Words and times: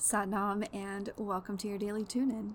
Satnam, 0.00 0.66
and 0.72 1.12
welcome 1.18 1.58
to 1.58 1.68
your 1.68 1.76
daily 1.76 2.04
tune 2.04 2.30
in. 2.30 2.54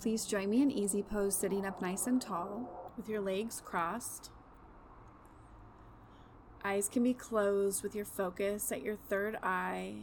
Please 0.00 0.24
join 0.24 0.48
me 0.48 0.62
in 0.62 0.70
easy 0.70 1.02
pose, 1.02 1.36
sitting 1.36 1.66
up 1.66 1.82
nice 1.82 2.06
and 2.06 2.18
tall 2.18 2.90
with 2.96 3.10
your 3.10 3.20
legs 3.20 3.60
crossed. 3.62 4.30
Eyes 6.64 6.88
can 6.88 7.02
be 7.02 7.12
closed 7.12 7.82
with 7.82 7.94
your 7.94 8.06
focus 8.06 8.72
at 8.72 8.80
your 8.80 8.96
third 8.96 9.36
eye. 9.42 9.96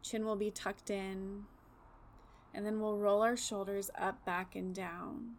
Chin 0.00 0.24
will 0.24 0.36
be 0.36 0.50
tucked 0.50 0.88
in, 0.88 1.44
and 2.54 2.64
then 2.64 2.80
we'll 2.80 2.96
roll 2.96 3.20
our 3.20 3.36
shoulders 3.36 3.90
up, 3.94 4.24
back, 4.24 4.56
and 4.56 4.74
down. 4.74 5.32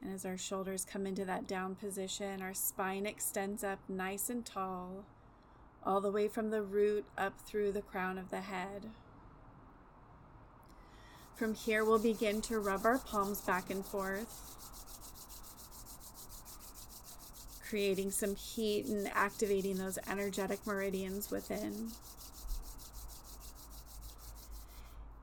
And 0.00 0.14
as 0.14 0.24
our 0.24 0.38
shoulders 0.38 0.84
come 0.84 1.08
into 1.08 1.24
that 1.24 1.48
down 1.48 1.74
position, 1.74 2.40
our 2.40 2.54
spine 2.54 3.04
extends 3.04 3.64
up 3.64 3.80
nice 3.88 4.30
and 4.30 4.46
tall 4.46 5.06
all 5.86 6.00
the 6.00 6.10
way 6.10 6.28
from 6.28 6.50
the 6.50 6.62
root 6.62 7.04
up 7.16 7.38
through 7.40 7.72
the 7.72 7.82
crown 7.82 8.18
of 8.18 8.30
the 8.30 8.40
head. 8.40 8.90
From 11.36 11.54
here, 11.54 11.84
we'll 11.84 11.98
begin 11.98 12.40
to 12.42 12.58
rub 12.58 12.86
our 12.86 12.98
palms 12.98 13.40
back 13.40 13.68
and 13.68 13.84
forth, 13.84 14.40
creating 17.68 18.12
some 18.12 18.36
heat 18.36 18.86
and 18.86 19.10
activating 19.12 19.78
those 19.78 19.98
energetic 20.08 20.64
meridians 20.66 21.30
within. 21.30 21.90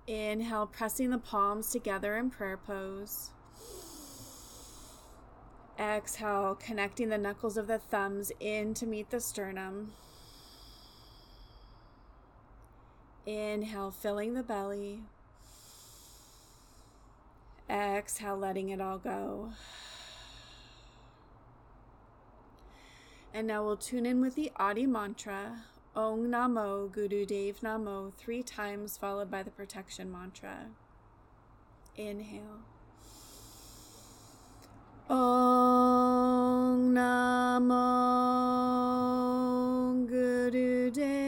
Inhale, 0.05 0.67
pressing 0.67 1.12
the 1.12 1.17
palms 1.17 1.72
together 1.72 2.17
in 2.17 2.30
prayer 2.30 2.58
pose. 2.58 3.30
Exhale, 5.80 6.55
connecting 6.59 7.08
the 7.08 7.17
knuckles 7.17 7.55
of 7.55 7.67
the 7.67 7.80
thumbs 7.80 8.31
in 8.41 8.73
to 8.73 8.86
meet 8.86 9.09
the 9.09 9.22
sternum. 9.22 9.94
Inhale, 13.25 13.91
filling 13.91 14.34
the 14.34 14.43
belly. 14.43 15.02
Exhale, 17.69 18.38
letting 18.38 18.69
it 18.69 18.81
all 18.81 18.97
go. 18.97 19.53
And 23.33 23.47
now 23.47 23.63
we'll 23.63 23.78
tune 23.78 24.05
in 24.05 24.19
with 24.19 24.36
the 24.36 24.52
Adi 24.58 24.86
mantra 24.86 25.63
Om 25.95 26.31
Namo 26.31 26.91
Guru 26.91 27.25
Dev 27.25 27.59
Namo 27.61 28.13
three 28.13 28.44
times, 28.44 28.97
followed 28.97 29.30
by 29.30 29.44
the 29.44 29.52
protection 29.52 30.09
mantra. 30.11 30.67
Inhale. 31.97 32.61
Om 35.09 36.94
Namo 36.95 37.88
Guru 40.08 40.91
Dev 40.91 41.20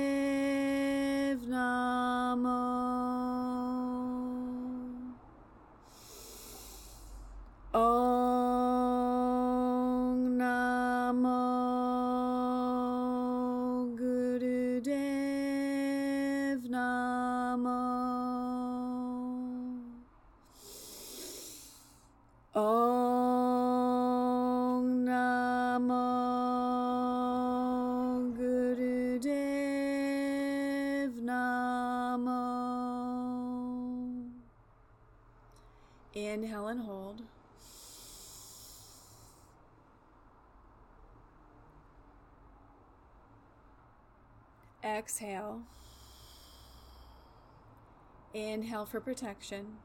And 36.74 36.82
hold. 36.82 37.22
Exhale. 44.84 45.62
Inhale 48.34 48.88
for 48.88 49.00
protection. 49.00 49.78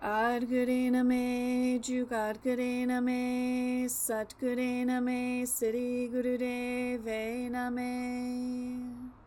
Adgurena 0.00 1.04
me, 1.04 1.80
Jugadgurena 1.80 3.02
me, 3.02 3.86
Satgurena 3.88 5.02
me, 5.02 5.42
Siddhi 5.42 6.08
Gurudevena 6.08 7.72
me. 7.72 9.17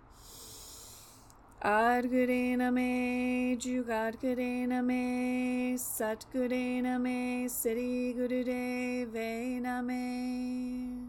Adgurena 1.64 2.74
me, 2.74 3.56
Jugadgurena 3.56 4.84
me, 4.84 5.76
Satgurena 5.78 7.00
me, 7.00 7.46
Siddhi 7.46 8.16
Gurudevena 8.16 9.86
me. 9.86 11.06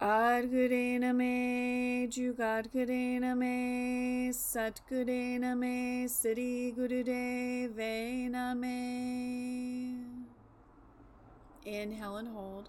Adgurena 0.00 1.12
me, 1.12 2.06
Jugadgurena 2.06 3.36
me, 3.36 4.30
Satgurena 4.30 5.56
me, 5.58 6.06
Siddhi 6.06 6.72
Gurudevena 6.76 8.56
me. 8.56 10.04
Inhale 11.66 12.18
and 12.18 12.28
hold. 12.28 12.68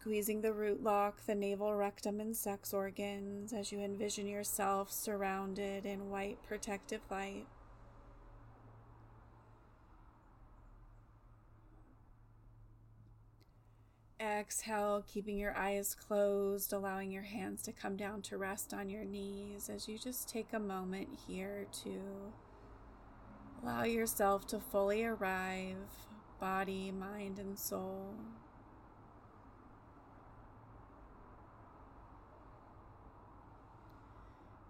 Squeezing 0.00 0.40
the 0.40 0.52
root 0.52 0.82
lock, 0.82 1.26
the 1.26 1.34
navel, 1.34 1.74
rectum, 1.74 2.20
and 2.20 2.36
sex 2.36 2.72
organs 2.72 3.52
as 3.52 3.72
you 3.72 3.80
envision 3.80 4.28
yourself 4.28 4.92
surrounded 4.92 5.84
in 5.84 6.10
white 6.10 6.38
protective 6.46 7.00
light. 7.10 7.46
Exhale, 14.20 15.04
keeping 15.06 15.38
your 15.38 15.56
eyes 15.56 15.94
closed, 15.94 16.72
allowing 16.72 17.10
your 17.10 17.22
hands 17.22 17.62
to 17.62 17.72
come 17.72 17.96
down 17.96 18.22
to 18.22 18.38
rest 18.38 18.72
on 18.72 18.88
your 18.88 19.04
knees 19.04 19.68
as 19.68 19.88
you 19.88 19.98
just 19.98 20.28
take 20.28 20.52
a 20.52 20.58
moment 20.58 21.08
here 21.26 21.66
to 21.84 22.00
allow 23.62 23.84
yourself 23.84 24.46
to 24.46 24.58
fully 24.58 25.04
arrive, 25.04 25.76
body, 26.40 26.92
mind, 26.92 27.38
and 27.38 27.58
soul. 27.58 28.14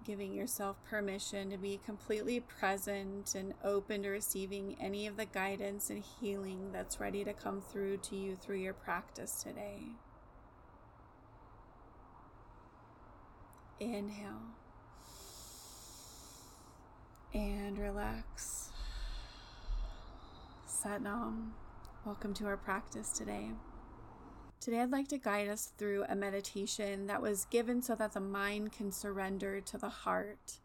Giving 0.06 0.32
yourself 0.32 0.76
permission 0.88 1.50
to 1.50 1.56
be 1.56 1.80
completely 1.84 2.38
present 2.38 3.34
and 3.34 3.54
open 3.64 4.04
to 4.04 4.08
receiving 4.10 4.76
any 4.80 5.08
of 5.08 5.16
the 5.16 5.24
guidance 5.24 5.90
and 5.90 6.04
healing 6.20 6.70
that's 6.72 7.00
ready 7.00 7.24
to 7.24 7.32
come 7.32 7.60
through 7.60 7.96
to 7.96 8.14
you 8.14 8.36
through 8.36 8.58
your 8.58 8.72
practice 8.72 9.42
today. 9.42 9.80
Inhale 13.80 14.54
and 17.34 17.76
relax. 17.76 18.70
Satnam, 20.68 21.48
welcome 22.04 22.32
to 22.34 22.46
our 22.46 22.56
practice 22.56 23.10
today. 23.10 23.50
Today, 24.66 24.80
I'd 24.80 24.90
like 24.90 25.06
to 25.10 25.18
guide 25.18 25.46
us 25.46 25.70
through 25.78 26.06
a 26.08 26.16
meditation 26.16 27.06
that 27.06 27.22
was 27.22 27.44
given 27.44 27.82
so 27.82 27.94
that 27.94 28.14
the 28.14 28.20
mind 28.20 28.72
can 28.72 28.90
surrender 28.90 29.60
to 29.60 29.78
the 29.78 29.88
heart. 29.88 30.58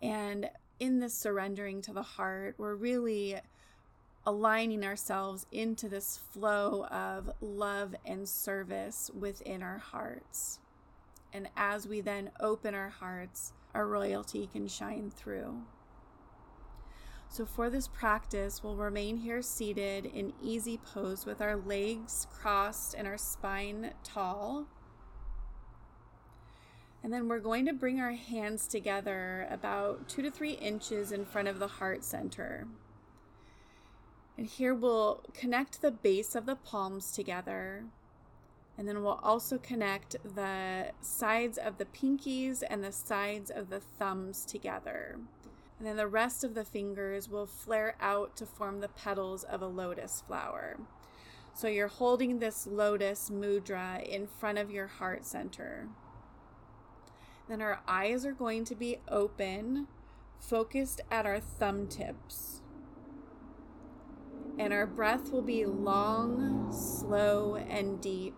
And 0.00 0.48
in 0.80 1.00
this 1.00 1.12
surrendering 1.12 1.82
to 1.82 1.92
the 1.92 2.02
heart, 2.02 2.54
we're 2.56 2.74
really 2.74 3.36
aligning 4.26 4.82
ourselves 4.82 5.44
into 5.52 5.90
this 5.90 6.18
flow 6.32 6.86
of 6.86 7.32
love 7.42 7.94
and 8.06 8.26
service 8.26 9.10
within 9.14 9.62
our 9.62 9.76
hearts. 9.76 10.58
And 11.30 11.50
as 11.54 11.86
we 11.86 12.00
then 12.00 12.30
open 12.40 12.74
our 12.74 12.88
hearts, 12.88 13.52
our 13.74 13.86
royalty 13.86 14.48
can 14.50 14.68
shine 14.68 15.10
through. 15.14 15.64
So, 17.34 17.44
for 17.44 17.68
this 17.68 17.88
practice, 17.88 18.62
we'll 18.62 18.76
remain 18.76 19.16
here 19.16 19.42
seated 19.42 20.06
in 20.06 20.34
easy 20.40 20.76
pose 20.76 21.26
with 21.26 21.40
our 21.40 21.56
legs 21.56 22.28
crossed 22.32 22.94
and 22.94 23.08
our 23.08 23.18
spine 23.18 23.90
tall. 24.04 24.66
And 27.02 27.12
then 27.12 27.26
we're 27.26 27.40
going 27.40 27.66
to 27.66 27.72
bring 27.72 27.98
our 27.98 28.12
hands 28.12 28.68
together 28.68 29.48
about 29.50 30.08
two 30.08 30.22
to 30.22 30.30
three 30.30 30.52
inches 30.52 31.10
in 31.10 31.24
front 31.24 31.48
of 31.48 31.58
the 31.58 31.66
heart 31.66 32.04
center. 32.04 32.68
And 34.38 34.46
here 34.46 34.72
we'll 34.72 35.24
connect 35.34 35.82
the 35.82 35.90
base 35.90 36.36
of 36.36 36.46
the 36.46 36.54
palms 36.54 37.10
together. 37.10 37.86
And 38.78 38.86
then 38.86 39.02
we'll 39.02 39.18
also 39.24 39.58
connect 39.58 40.14
the 40.22 40.92
sides 41.00 41.58
of 41.58 41.78
the 41.78 41.86
pinkies 41.86 42.62
and 42.70 42.84
the 42.84 42.92
sides 42.92 43.50
of 43.50 43.70
the 43.70 43.80
thumbs 43.80 44.44
together. 44.44 45.18
And 45.84 45.90
then 45.90 45.96
the 45.98 46.08
rest 46.08 46.44
of 46.44 46.54
the 46.54 46.64
fingers 46.64 47.28
will 47.28 47.44
flare 47.44 47.94
out 48.00 48.38
to 48.38 48.46
form 48.46 48.80
the 48.80 48.88
petals 48.88 49.44
of 49.44 49.60
a 49.60 49.66
lotus 49.66 50.22
flower. 50.26 50.78
So 51.52 51.68
you're 51.68 51.88
holding 51.88 52.38
this 52.38 52.66
lotus 52.66 53.28
mudra 53.28 54.02
in 54.02 54.26
front 54.26 54.56
of 54.56 54.70
your 54.70 54.86
heart 54.86 55.26
center. 55.26 55.88
Then 57.50 57.60
our 57.60 57.82
eyes 57.86 58.24
are 58.24 58.32
going 58.32 58.64
to 58.64 58.74
be 58.74 58.96
open, 59.08 59.86
focused 60.40 61.02
at 61.10 61.26
our 61.26 61.38
thumb 61.38 61.86
tips. 61.86 62.62
And 64.58 64.72
our 64.72 64.86
breath 64.86 65.30
will 65.30 65.42
be 65.42 65.66
long, 65.66 66.72
slow, 66.72 67.56
and 67.56 68.00
deep. 68.00 68.36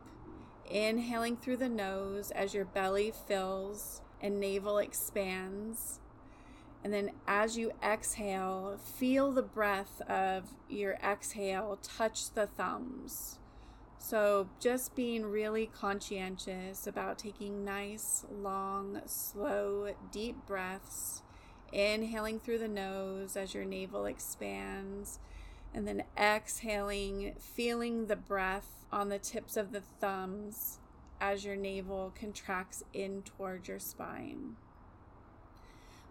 Inhaling 0.69 1.37
through 1.37 1.59
the 1.59 1.69
nose 1.69 2.33
as 2.33 2.55
your 2.55 2.65
belly 2.65 3.13
fills 3.29 4.03
and 4.21 4.41
navel 4.41 4.79
expands. 4.79 6.01
And 6.87 6.95
then 6.95 7.11
as 7.27 7.59
you 7.59 7.73
exhale, 7.83 8.79
feel 8.79 9.33
the 9.33 9.43
breath 9.43 10.01
of 10.03 10.55
your 10.69 10.93
exhale 11.03 11.81
touch 11.83 12.31
the 12.31 12.47
thumbs. 12.47 13.41
So 13.99 14.49
just 14.61 14.95
being 14.95 15.27
really 15.27 15.67
conscientious 15.67 16.87
about 16.87 17.19
taking 17.19 17.65
nice, 17.65 18.25
long, 18.31 19.01
slow, 19.05 19.97
deep 20.13 20.37
breaths, 20.47 21.25
inhaling 21.73 22.39
through 22.39 22.59
the 22.59 22.69
nose 22.69 23.37
as 23.37 23.53
your 23.53 23.65
navel 23.65 24.07
expands, 24.07 25.19
and 25.75 25.89
then 25.89 26.05
exhaling, 26.17 27.35
feeling 27.41 28.07
the 28.07 28.15
breath 28.15 28.87
on 28.93 29.09
the 29.09 29.19
tips 29.19 29.57
of 29.57 29.73
the 29.73 29.83
thumbs 30.01 30.79
as 31.21 31.45
your 31.45 31.57
navel 31.57 32.15
contracts 32.17 32.85
in 32.93 33.23
towards 33.23 33.67
your 33.67 33.81
spine. 33.81 34.55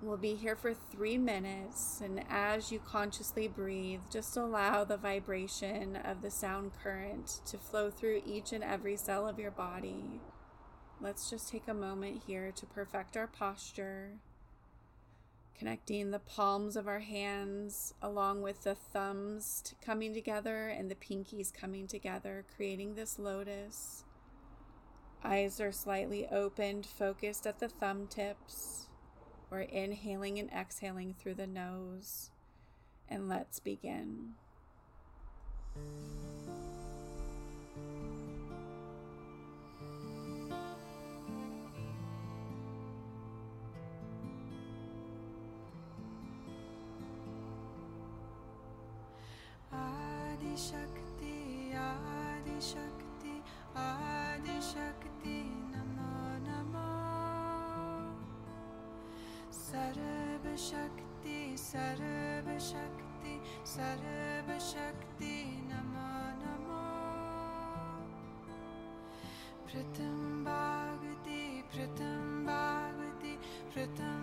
We'll 0.05 0.17
be 0.17 0.35
here 0.35 0.55
for 0.55 0.75
three 0.75 1.17
minutes, 1.17 1.99
and 1.99 2.23
as 2.29 2.71
you 2.71 2.77
consciously 2.77 3.47
breathe, 3.47 4.01
just 4.11 4.37
allow 4.37 4.83
the 4.83 4.97
vibration 4.97 5.95
of 5.95 6.21
the 6.21 6.29
sound 6.29 6.73
current 6.83 7.41
to 7.47 7.57
flow 7.57 7.89
through 7.89 8.21
each 8.23 8.53
and 8.53 8.63
every 8.63 8.97
cell 8.97 9.27
of 9.27 9.39
your 9.39 9.49
body. 9.49 10.21
Let's 11.01 11.27
just 11.27 11.49
take 11.49 11.67
a 11.67 11.73
moment 11.73 12.21
here 12.27 12.51
to 12.51 12.67
perfect 12.67 13.17
our 13.17 13.25
posture, 13.25 14.11
connecting 15.57 16.11
the 16.11 16.19
palms 16.19 16.75
of 16.75 16.87
our 16.87 16.99
hands 16.99 17.95
along 17.99 18.43
with 18.43 18.63
the 18.63 18.75
thumbs 18.75 19.73
coming 19.83 20.13
together 20.13 20.67
and 20.67 20.91
the 20.91 20.95
pinkies 20.95 21.51
coming 21.51 21.87
together, 21.87 22.45
creating 22.55 22.93
this 22.93 23.17
lotus. 23.17 24.03
Eyes 25.23 25.59
are 25.59 25.71
slightly 25.71 26.27
opened, 26.27 26.85
focused 26.85 27.47
at 27.47 27.59
the 27.59 27.69
thumb 27.69 28.05
tips. 28.05 28.84
We're 29.55 29.61
inhaling 29.61 30.37
and 30.37 30.51
exhaling 30.51 31.15
through 31.17 31.35
the 31.35 31.47
nose. 31.47 32.29
And 33.07 33.29
let's 33.29 33.61
begin. 33.61 34.33
Adi 49.71 50.57
Shakti, 50.57 51.73
Adi 51.73 52.59
Shakti, 52.59 52.94
सर्वशक्ति 60.55 61.39
सर्वशक्ति 61.59 63.33
सर्वशक्ति 63.67 65.33
Namo 65.69 66.11
Namo. 66.41 66.83
प्रथम 69.67 70.21
भागति 70.45 71.41
प्रथम 71.73 72.45
भागति 72.47 73.33
प्रथम 73.73 74.14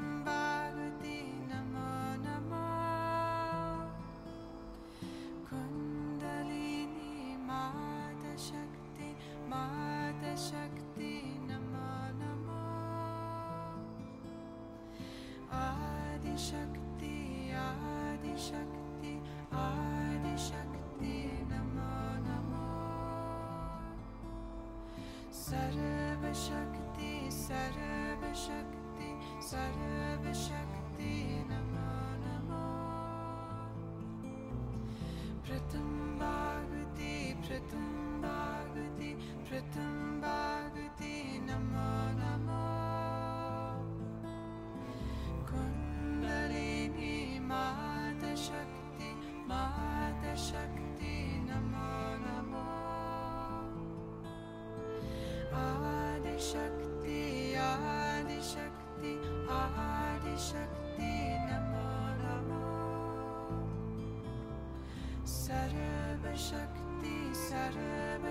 सर्वशक्ति 26.33 27.31
सर्वशक्ति 27.31 29.09
सर्वशक्ति 29.49 30.72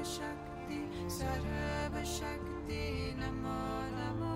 सर्वशक्ति 0.01 0.77
सर्वशक्ति 1.13 2.83
नमो 3.17 3.57
नमो। 3.97 4.33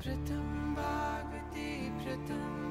प्रथम 0.00 0.46
भागति 0.74 1.68
प्रथम 2.00 2.67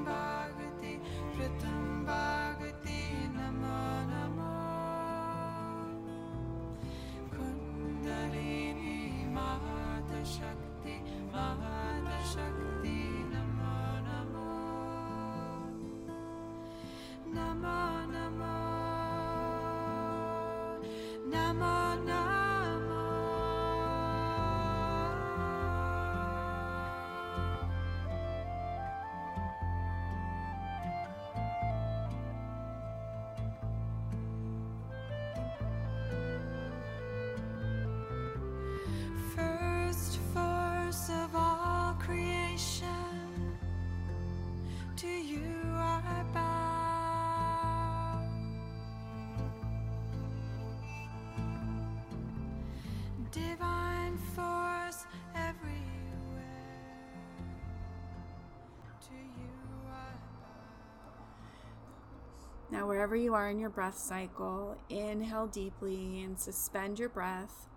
Now, 62.69 62.86
wherever 62.86 63.16
you 63.16 63.33
are 63.33 63.50
in 63.50 63.59
your 63.59 63.69
breath 63.69 63.97
cycle, 63.97 64.78
inhale 64.90 65.47
deeply 65.47 66.21
and 66.21 66.38
suspend 66.38 67.00
your 67.00 67.07
breath, 67.07 67.68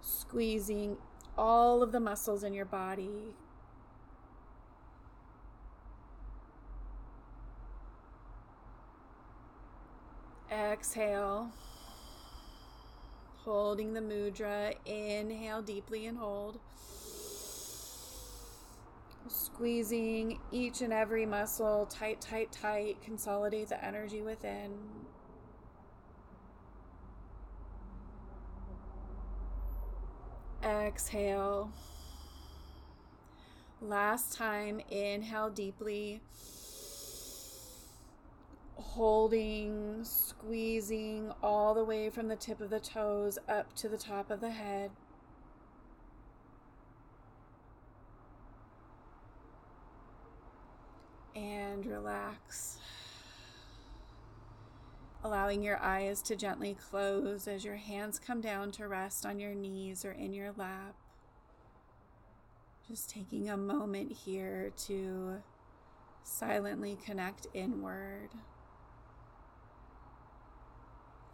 squeezing 0.00 0.96
all 1.36 1.82
of 1.82 1.92
the 1.92 2.00
muscles 2.00 2.42
in 2.42 2.54
your 2.54 2.64
body. 2.64 3.34
Exhale, 10.50 11.50
holding 13.44 13.92
the 13.92 14.00
mudra. 14.00 14.74
Inhale 14.86 15.60
deeply 15.60 16.06
and 16.06 16.16
hold. 16.16 16.58
Squeezing 19.32 20.38
each 20.50 20.82
and 20.82 20.92
every 20.92 21.24
muscle 21.24 21.86
tight, 21.86 22.20
tight, 22.20 22.52
tight. 22.52 23.00
Consolidate 23.02 23.70
the 23.70 23.82
energy 23.82 24.20
within. 24.20 24.72
Exhale. 30.62 31.72
Last 33.80 34.36
time, 34.36 34.82
inhale 34.90 35.48
deeply. 35.48 36.20
Holding, 38.76 40.04
squeezing 40.04 41.32
all 41.42 41.72
the 41.72 41.84
way 41.84 42.10
from 42.10 42.28
the 42.28 42.36
tip 42.36 42.60
of 42.60 42.68
the 42.68 42.80
toes 42.80 43.38
up 43.48 43.74
to 43.76 43.88
the 43.88 43.96
top 43.96 44.30
of 44.30 44.42
the 44.42 44.50
head. 44.50 44.90
And 51.34 51.86
relax. 51.86 52.78
Allowing 55.24 55.62
your 55.62 55.78
eyes 55.80 56.20
to 56.22 56.34
gently 56.34 56.76
close 56.90 57.46
as 57.46 57.64
your 57.64 57.76
hands 57.76 58.18
come 58.18 58.40
down 58.40 58.72
to 58.72 58.88
rest 58.88 59.24
on 59.24 59.38
your 59.38 59.54
knees 59.54 60.04
or 60.04 60.10
in 60.10 60.32
your 60.32 60.52
lap. 60.56 60.96
Just 62.88 63.08
taking 63.08 63.48
a 63.48 63.56
moment 63.56 64.10
here 64.10 64.72
to 64.86 65.36
silently 66.24 66.98
connect 67.04 67.46
inward. 67.54 68.30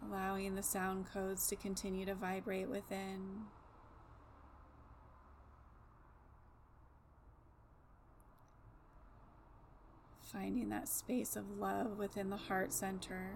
Allowing 0.07 0.53
the 0.53 0.63
sound 0.63 1.05
codes 1.11 1.47
to 1.47 1.55
continue 1.55 2.05
to 2.05 2.13
vibrate 2.13 2.69
within. 2.69 3.45
Finding 10.21 10.69
that 10.69 10.87
space 10.87 11.35
of 11.35 11.57
love 11.57 11.97
within 11.97 12.29
the 12.29 12.37
heart 12.37 12.71
center. 12.71 13.31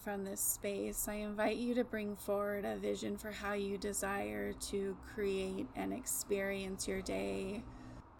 From 0.00 0.24
this 0.24 0.40
space, 0.40 1.08
I 1.08 1.14
invite 1.14 1.56
you 1.56 1.74
to 1.74 1.84
bring 1.84 2.16
forward 2.16 2.64
a 2.64 2.76
vision 2.76 3.16
for 3.16 3.30
how 3.30 3.54
you 3.54 3.78
desire 3.78 4.52
to 4.52 4.96
create 5.14 5.66
and 5.74 5.94
experience 5.94 6.86
your 6.86 7.00
day, 7.00 7.62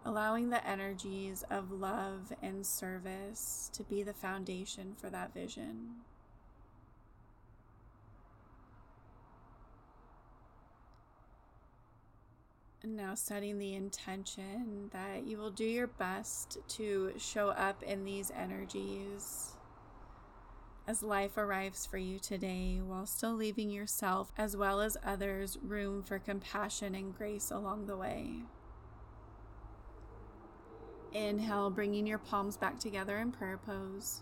allowing 0.03 0.49
the 0.49 0.67
energies 0.67 1.43
of 1.51 1.71
love 1.71 2.33
and 2.41 2.65
service 2.65 3.69
to 3.73 3.83
be 3.83 4.03
the 4.03 4.13
foundation 4.13 4.95
for 4.95 5.09
that 5.09 5.33
vision. 5.33 5.95
And 12.81 12.95
now 12.95 13.15
setting 13.15 13.59
the 13.59 13.73
intention 13.73 14.89
that 14.91 15.25
you 15.25 15.37
will 15.37 15.51
do 15.51 15.65
your 15.65 15.87
best 15.87 16.57
to 16.69 17.13
show 17.17 17.49
up 17.49 17.83
in 17.83 18.05
these 18.05 18.31
energies 18.31 19.54
as 20.87 21.01
life 21.01 21.37
arrives 21.37 21.85
for 21.85 21.97
you 21.97 22.19
today 22.19 22.79
while 22.83 23.05
still 23.05 23.33
leaving 23.33 23.69
yourself 23.69 24.31
as 24.37 24.55
well 24.55 24.81
as 24.81 24.97
others 25.03 25.57
room 25.63 26.03
for 26.03 26.19
compassion 26.19 26.93
and 26.93 27.15
grace 27.15 27.51
along 27.51 27.87
the 27.87 27.97
way. 27.97 28.43
Inhale, 31.13 31.69
bringing 31.69 32.05
your 32.05 32.17
palms 32.17 32.57
back 32.57 32.77
together 32.77 33.17
in 33.17 33.31
prayer 33.31 33.57
pose. 33.57 34.21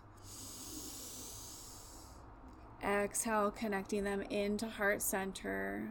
Exhale, 2.83 3.51
connecting 3.51 4.03
them 4.03 4.21
into 4.21 4.67
heart 4.67 5.01
center. 5.01 5.89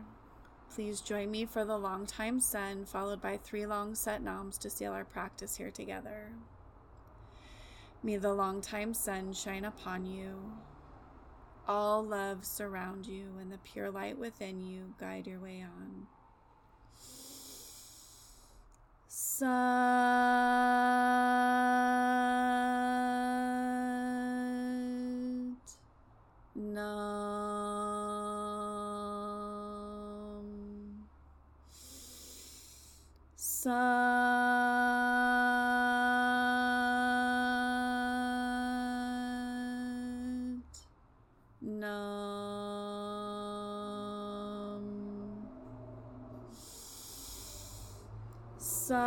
Please 0.75 1.01
join 1.01 1.31
me 1.31 1.45
for 1.45 1.65
the 1.65 1.77
long 1.77 2.07
time 2.07 2.41
sun, 2.41 2.85
followed 2.85 3.21
by 3.21 3.37
three 3.37 3.67
long 3.67 3.95
Sat 3.95 4.23
Nams 4.23 4.59
to 4.61 4.71
seal 4.71 4.93
our 4.93 5.05
practice 5.05 5.57
here 5.57 5.71
together. 5.71 6.33
May 8.05 8.17
the 8.17 8.35
long 8.35 8.61
time 8.61 8.95
sun 8.95 9.33
shine 9.33 9.65
upon 9.65 10.05
you. 10.07 10.35
All 11.69 12.03
love 12.05 12.45
surround 12.45 13.07
you, 13.07 13.29
and 13.41 13.53
the 13.53 13.59
pure 13.59 13.93
light 13.93 14.19
within 14.19 14.61
you 14.61 14.95
guide 14.99 15.29
your 15.29 15.39
way 15.39 15.63
on. 15.63 16.09
Sat 19.07 19.49
Nam 26.57 26.83
Sat 33.37 34.12
Nam. 41.83 41.91
Sat 48.57 49.03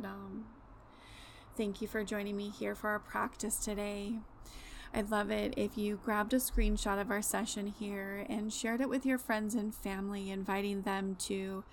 Nam. 0.00 0.44
Thank 1.56 1.82
you 1.82 1.88
for 1.88 2.04
joining 2.04 2.36
me 2.36 2.50
here 2.50 2.76
for 2.76 2.90
our 2.90 3.00
practice 3.00 3.56
today. 3.56 4.20
I'd 4.96 5.10
love 5.10 5.30
it 5.30 5.52
if 5.58 5.76
you 5.76 6.00
grabbed 6.02 6.32
a 6.32 6.36
screenshot 6.36 6.98
of 6.98 7.10
our 7.10 7.20
session 7.20 7.66
here 7.66 8.24
and 8.30 8.50
shared 8.50 8.80
it 8.80 8.88
with 8.88 9.04
your 9.04 9.18
friends 9.18 9.54
and 9.54 9.74
family, 9.74 10.30
inviting 10.30 10.82
them 10.82 11.16
to 11.26 11.64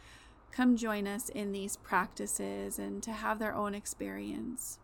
come 0.51 0.75
join 0.75 1.07
us 1.07 1.29
in 1.29 1.53
these 1.53 1.77
practices 1.77 2.77
and 2.77 3.01
to 3.01 3.13
have 3.13 3.39
their 3.39 3.55
own 3.55 3.75
experience. 3.75 4.77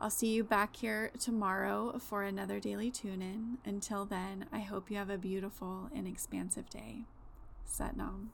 I'll 0.00 0.10
see 0.10 0.32
you 0.32 0.42
back 0.42 0.74
here 0.74 1.12
tomorrow 1.20 1.96
for 2.00 2.24
another 2.24 2.58
daily 2.58 2.90
tune 2.90 3.22
in. 3.22 3.58
Until 3.64 4.04
then, 4.04 4.46
I 4.52 4.60
hope 4.60 4.90
you 4.90 4.96
have 4.96 5.08
a 5.10 5.16
beautiful 5.16 5.90
and 5.94 6.08
expansive 6.08 6.68
day. 6.70 7.04
Sat 7.64 7.96
Nam. 7.96 8.32